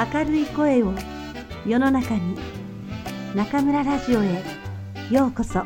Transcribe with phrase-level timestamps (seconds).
[0.00, 0.94] 明るい声を
[1.66, 2.34] 世の中に
[3.34, 4.42] 中村ラジオへ
[5.10, 5.62] ようこそ。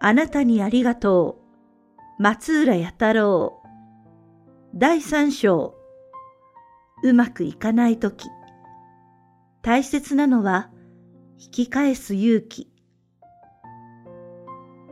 [0.00, 1.38] あなたにありがと
[2.18, 2.22] う。
[2.22, 3.63] 松浦弥太郎。
[4.76, 5.76] 第三章。
[7.04, 8.26] うまくいかないとき
[9.62, 10.68] 大切なのは
[11.38, 12.72] 引き返す勇気。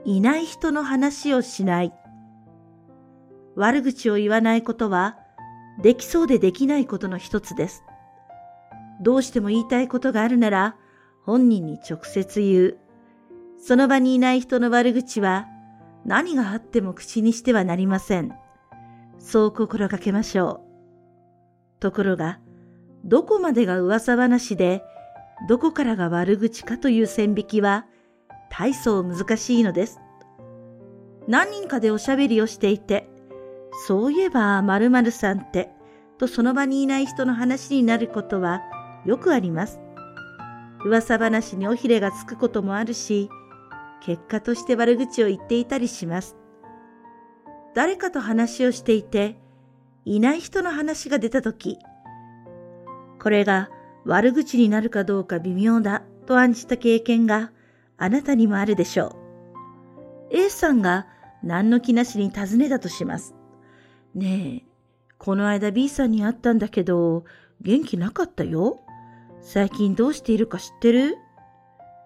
[0.05, 1.93] いない人の話をしない。
[3.57, 5.19] 悪口を言わないことは
[5.83, 7.83] できそうでできないことの一つです。
[9.01, 10.77] どうしても言いたいことがあるなら
[11.25, 12.79] 本人に直接言う。
[13.59, 15.49] その場にいない人の悪口は
[16.05, 18.33] 何があっても口にしてはなりません。
[19.23, 20.61] そう心がけましょ
[21.79, 21.81] う。
[21.81, 22.41] ところが、
[23.05, 24.83] どこまでが噂話で、
[25.49, 27.87] どこからが悪口かという線引きは、
[28.51, 30.01] 大層難しいのです。
[31.29, 33.09] 何人かでおしゃべりをしていて、
[33.87, 35.71] そういえば〇〇さんって、
[36.19, 38.61] とその場にいない人の話になることは
[39.07, 39.81] よくあります。
[40.85, 43.31] 噂話に尾ひれがつくこともあるし、
[44.05, 46.37] 結果として悪口を言っていたりします。
[47.75, 49.37] 誰かと話をしていて、
[50.05, 51.79] いない人の話が出たとき、
[53.21, 53.71] これが
[54.05, 57.53] 悪口になるかどうか微妙だと案じた経験が
[57.97, 59.17] あなたにもあるでしょ
[60.31, 60.37] う。
[60.37, 61.07] A さんが
[61.43, 63.35] 何の気なしに尋ねたとします。
[64.15, 64.71] ねえ、
[65.19, 67.25] この間 B さんに会ったんだけど、
[67.61, 68.81] 元気なかったよ。
[69.41, 71.17] 最近どうしているか知ってる？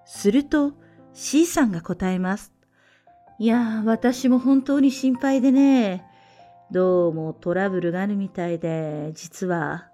[0.05, 0.73] すると、
[1.13, 2.53] C さんが答えます。
[3.39, 6.07] いや、私も本当に心配でね。
[6.71, 9.91] どうもトラブルがあるみたいで、実は。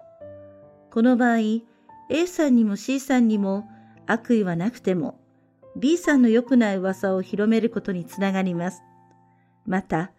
[0.92, 1.38] この場合、
[2.08, 3.68] A さんにも C さんにも
[4.06, 5.18] 悪意はなくても、
[5.76, 8.80] B さんの良くない噂を広めることにつながります。
[9.66, 10.12] また、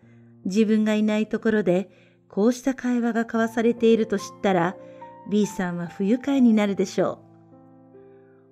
[0.43, 1.89] 自分がいないところで、
[2.27, 4.75] こうした会話が交わされていると知ったら、
[5.31, 7.17] B さんは不愉快になるでしょう。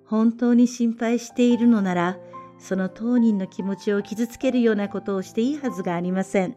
[0.06, 2.18] 本当に心配しているのなら、
[2.62, 6.56] その当人の気持ちを傷つけるようなことをしていいはずがありません。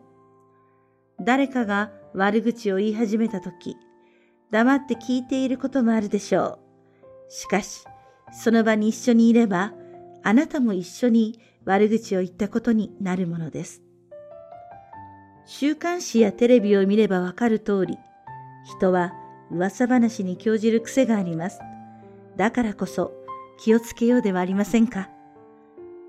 [1.19, 3.75] 誰かが悪口を言い始めたとき、
[4.51, 6.59] 黙って聞いていることもあるでしょ
[7.27, 7.31] う。
[7.31, 7.85] しかし、
[8.31, 9.73] その場に一緒にいれば、
[10.23, 13.81] あなたも一緒に悪口を言ったことになるものです。
[15.47, 17.97] 週刊誌やテレビを見ればわかる通り、
[18.77, 19.13] 人は
[19.49, 21.59] 噂話に興じる癖があります。
[22.37, 23.11] だからこそ
[23.57, 25.09] 気をつけようではありませんか。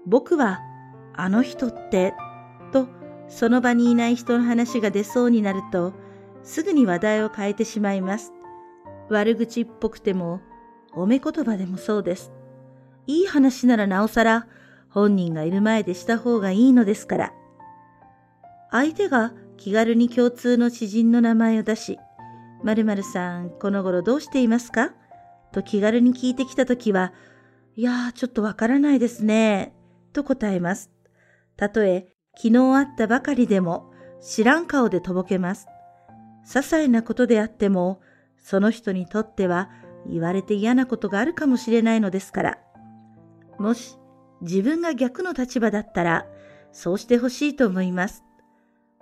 [0.06, 0.61] 僕は
[1.15, 2.15] あの人って
[2.72, 2.89] と
[3.28, 5.93] その場にいない人の話が出そうになると
[6.43, 8.33] すぐに話題を変えてしまいます。
[9.09, 10.41] 悪口っぽくても
[10.93, 12.33] 褒め言葉でもそうです。
[13.06, 14.47] いい話ならなおさら
[14.89, 17.33] 本人がいる前でした方がいいのですから。
[18.71, 21.99] 相手が気軽に共通の知人の名前を出し、
[22.62, 24.93] 〇〇さん、この頃どうしていますか？
[25.53, 27.12] と気軽に聞いてきたときは、
[27.77, 29.75] いやー、ちょっとわからないですね。
[30.16, 30.91] と答えます。
[31.56, 35.66] たとえ昨日会ったばかりでも知らん顔でとぼけます。
[36.47, 38.00] 些細なことであっても、
[38.38, 39.71] その人にとっては
[40.09, 42.59] 言われて嫌なことがあるかもしれないのですから。
[43.59, 43.97] もし
[44.43, 46.26] 自分が逆の立場だったら、
[46.72, 48.22] そうしてほしいと思います。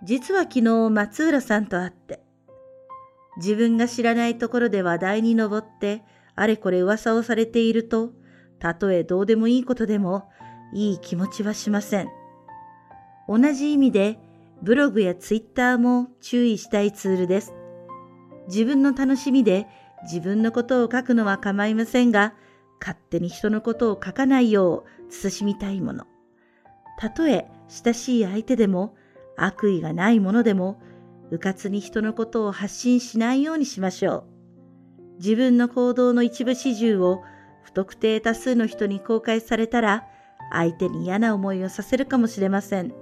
[0.03, 2.23] 実は昨日松浦さんと会って、
[3.37, 6.03] 自分が知らないところで話題に上って、
[6.37, 8.13] あれこれ噂をされていると、
[8.59, 10.29] たとえどうでもいいことでも、
[10.75, 12.09] いい気持ちはしません。
[13.29, 14.19] 同じ意味で、
[14.61, 17.55] ブログやツイッターも注意したいツールです。
[18.49, 19.67] 自分の楽しみで
[20.03, 22.35] 自分のことを書くのは構いませんが、
[22.81, 26.05] 勝手に人のことを書かないよう慎みたいもの。
[26.99, 28.95] たとえ親しい相手でも
[29.37, 30.81] 悪意がないものでも、
[31.31, 34.25] うかつに人のことを発信しないようにしましょう。
[35.19, 37.23] 自分の行動の一部始終を
[37.63, 40.05] 不特定多数の人に公開されたら、
[40.51, 42.93] 相手に嫌な思いをさせるかもしれません。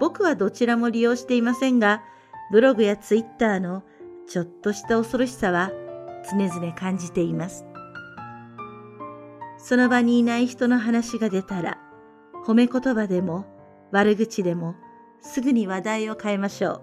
[0.00, 2.02] 僕はどちらも利用していませんが、
[2.50, 3.82] ブログやツイッターの
[4.26, 5.70] ちょっとした恐ろしさは
[6.30, 7.64] 常々感じています。
[9.58, 11.78] その場にいない人の話が出たら、
[12.46, 13.46] 褒め言葉でも
[13.92, 14.74] 悪口でも
[15.22, 16.82] すぐに話題を変えましょう。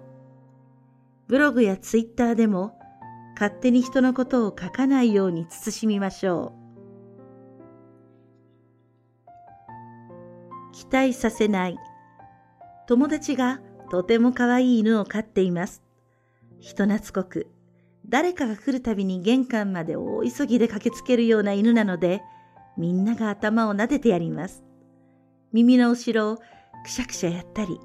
[1.28, 2.76] ブログやツイッターでも
[3.34, 6.61] 勝手に人のことを書かないように慎みましょう。
[10.82, 11.78] 期待させない。
[12.88, 15.80] 友達がとても可愛い犬を飼っています。
[16.58, 17.46] 人懐こく、
[18.08, 22.20] 誰かが来るたびに玄関まで大急ぎで駆けつけるような犬なので、
[22.76, 24.64] みんなが頭を撫でてやります。
[25.52, 26.38] 耳の後ろを
[26.84, 27.78] くしゃくしゃやったり、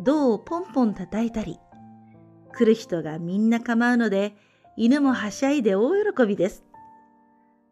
[0.00, 1.58] 胴をポンポン叩いたり、
[2.54, 4.34] 来る人がみんな構うので、
[4.76, 6.64] 犬もはしゃいで大喜びです。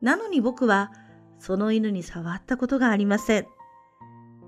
[0.02, 0.92] なのに僕は、
[1.38, 3.46] その犬に触ったことがありません。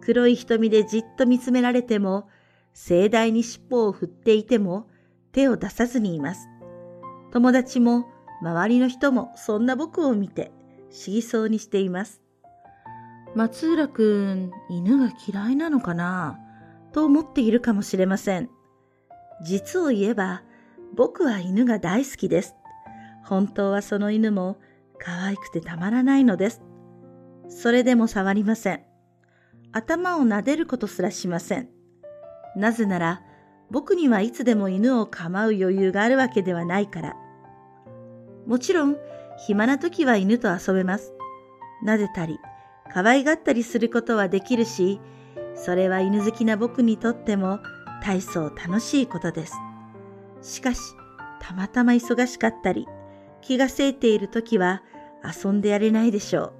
[0.09, 2.31] 黒い瞳でじっと見つめられても、
[2.73, 4.89] 盛大に尻尾を振っていても、
[5.33, 6.49] 手を出さずにいます。
[7.31, 8.07] 友達も
[8.41, 10.51] 周りの人もそんな僕を見て
[10.91, 12.23] 不思議そうにしています。
[13.35, 16.39] 松浦くん、犬が嫌いなのかな？
[16.93, 18.49] と思っているかもしれません。
[19.45, 20.43] 実を言えば、
[20.95, 22.55] 僕は犬が大好きです。
[23.25, 24.57] 本当はその犬も
[24.99, 26.63] 可愛くてたまらないのです。
[27.51, 28.88] それでも触りません。
[29.73, 31.69] 頭を撫でることすらしません。
[32.57, 33.23] なぜなら、
[33.71, 37.17] 僕にはいつでも犬を構う余裕があるわけではないから。
[38.47, 38.97] もちろん、
[39.47, 41.13] 暇な時は犬と遊べます。
[41.85, 42.39] 撫でたり、
[42.93, 45.01] 可愛がったりすることはできるし、
[45.55, 47.61] それは犬好きな僕にとっても
[48.03, 49.55] 大層楽しいことです。
[50.41, 50.81] しかし、
[51.41, 52.87] たまたま忙しかったり、
[53.43, 54.83] 気がせいている時は
[55.23, 56.53] 遊んでやれないでしょう。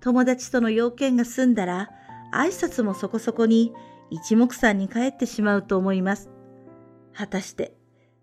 [0.00, 1.90] 友達との要件が済んだら、
[2.34, 3.72] 挨拶もそこそこに
[4.10, 6.30] 一目散に帰ってしまうと思います。
[7.14, 7.76] 果たして、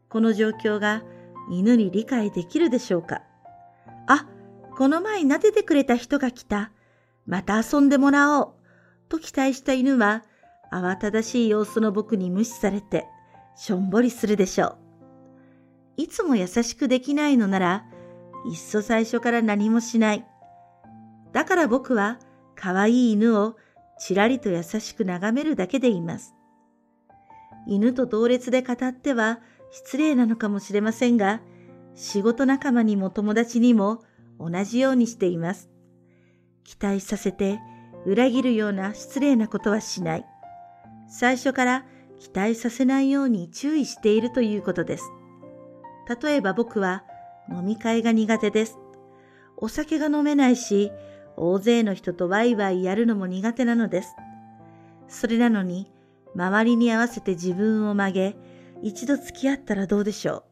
[0.10, 1.04] この状況が
[1.50, 3.22] 犬に理解できるでしょうか？
[4.08, 4.28] あ、
[4.78, 6.72] この前撫でてくれた人が来た。
[7.26, 8.54] また遊んでもらおう。
[9.10, 10.24] と期待した犬は、
[10.72, 13.06] 慌ただしい様子の僕に無視されて、
[13.56, 14.78] しょんぼりするでしょう。
[15.98, 17.86] いつも優しくできないのなら、
[18.50, 20.26] いっそ最初から何もしない。
[21.32, 22.20] だから僕は、
[22.56, 23.56] 可愛い犬を
[24.04, 26.34] ちらりと優しく眺めるだけでいます。
[27.68, 29.40] 犬と同列で語っては
[29.70, 31.40] 失礼なのかもしれませんが、
[31.94, 34.02] 仕事仲間にも友達にも
[34.40, 35.70] 同じようにしています。
[36.64, 37.60] 期待させて
[38.04, 40.26] 裏切るような失礼なことはしない。
[41.08, 41.86] 最初から
[42.20, 45.04] 期待させないように注意しているということです。
[46.24, 47.04] 例えば僕は
[47.52, 48.80] 飲み会が苦手です。
[49.58, 50.92] お酒が飲めないし、
[51.38, 54.16] 大勢の人とワイワイやるのも苦手なのです。
[55.08, 55.92] それなのに、
[56.36, 58.36] 周りに合わせて自分を曲げ、
[58.82, 60.44] 一度付き合ったらどうでしょう。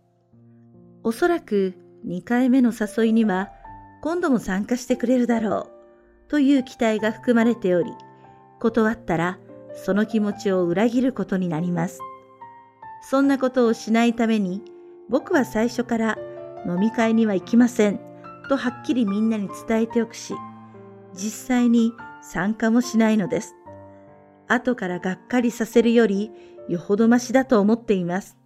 [1.03, 3.49] おそらく2回目の誘いには、
[4.01, 5.69] 今度も参加してくれるだろ
[6.27, 7.91] う、という期待が含まれており、
[8.59, 9.39] 断ったら、
[9.73, 11.99] その気持ちを裏切ることになります。
[13.01, 14.61] そんなことをしないために、
[15.09, 16.17] 僕は最初から
[16.65, 17.99] 飲み会には行きません、
[18.49, 20.33] とはっきりみんなに伝えておくし、
[21.13, 23.55] 実際に参加もしないのです。
[24.47, 26.31] 後からがっかりさせるより
[26.67, 28.37] よほどましだと思っています。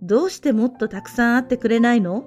[0.00, 2.24] どうしてもっとたくさん会ってくれないの？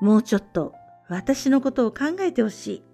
[0.00, 0.74] もうちょっと
[1.08, 2.84] 私のことを考えてほしい。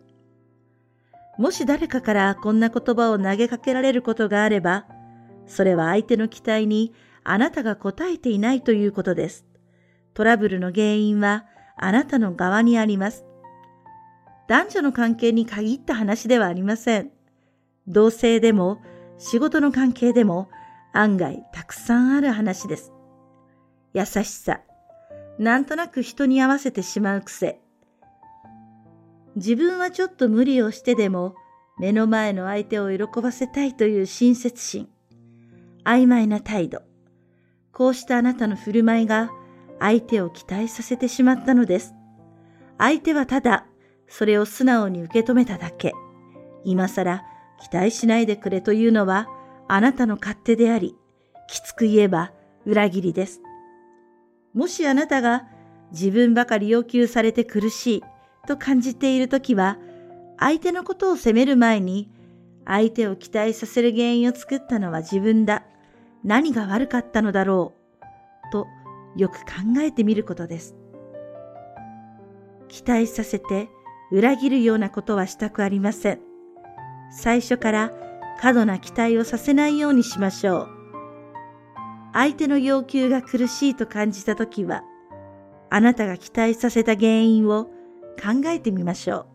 [1.39, 4.87] もし誰かからこんな言葉を投げかけられることがあれば、
[5.47, 6.95] それは相手の期待に
[7.25, 9.45] あなたが答えていないということです。
[10.15, 11.45] トラブルの原因は
[11.77, 13.25] あなたの側にあります。
[14.47, 17.11] 男女の関係に限った話ではありません。
[17.87, 18.81] 同性でも
[19.19, 20.49] 仕事の関係でも
[20.93, 22.93] 案外たくさんある話です。
[23.95, 24.61] 優しさ。
[25.39, 27.61] なんとなく人に合わせてしまう癖。
[29.37, 31.35] 自分はちょっと無理をしてでも
[31.79, 34.89] 目の前の相手を喜ばせたいという親切心。
[35.85, 36.83] 曖昧な態度。
[37.73, 39.31] こうしたあなたの振る舞いが
[39.81, 41.95] 相手を期待させてしまったのです。
[42.79, 43.67] 相手はただ
[44.09, 45.93] それを素直に受け止めただけ。
[46.65, 47.23] 今更
[47.61, 49.29] 期待しないでくれというのは
[49.69, 50.97] あなたの勝手であり、
[51.49, 52.33] きつく言えば
[52.67, 53.41] 裏切りです。
[54.55, 55.47] もしあなたが
[55.93, 58.03] 自分ばかり要求されて苦しい
[58.47, 59.79] と感じているときは、
[60.39, 62.11] 相手のことを責める前に、
[62.67, 65.65] 相手を期待させる原因を作ったのは自分だ。
[66.25, 67.75] 何が悪かったのだろ
[68.49, 68.53] う。
[68.53, 68.67] と
[69.17, 70.75] よく考えてみることです。
[72.69, 73.69] 期待させて
[74.15, 76.21] 裏切るようなことはしたくありません。
[77.11, 77.93] 最初から
[78.41, 80.69] 過度な期待をさせないようにしましょう。
[82.13, 84.85] 相手の要求が苦しいと感じたときは、
[85.69, 87.65] あなたが期待させた原因を
[88.15, 89.27] 考えてみましょう。